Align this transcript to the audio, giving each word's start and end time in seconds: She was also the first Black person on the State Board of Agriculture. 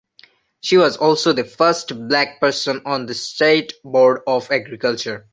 She 0.61 0.77
was 0.77 0.97
also 0.97 1.31
the 1.31 1.43
first 1.43 2.07
Black 2.07 2.39
person 2.39 2.81
on 2.85 3.05
the 3.05 3.13
State 3.13 3.73
Board 3.83 4.21
of 4.25 4.49
Agriculture. 4.51 5.29